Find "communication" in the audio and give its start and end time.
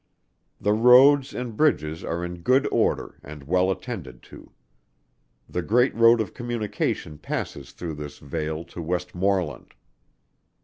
6.33-7.19